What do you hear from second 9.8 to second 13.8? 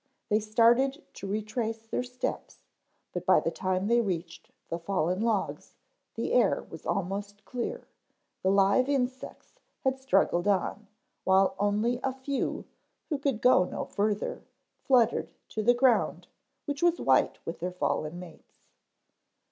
had struggled on, while only a few who could go